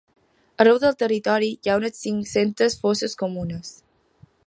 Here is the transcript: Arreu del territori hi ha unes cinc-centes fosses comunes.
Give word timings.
Arreu 0.63 0.79
del 0.83 0.95
territori 1.01 1.51
hi 1.57 1.71
ha 1.73 1.77
unes 1.83 2.01
cinc-centes 2.07 2.81
fosses 2.87 3.17
comunes. 3.25 3.79